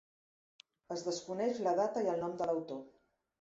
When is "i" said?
2.09-2.11